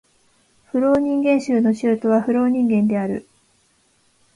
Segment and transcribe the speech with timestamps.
[0.71, 3.27] フローニンゲン州の州都はフローニンゲンである